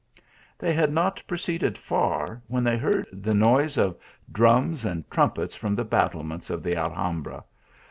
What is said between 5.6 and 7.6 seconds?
the battlements of the Alhambra.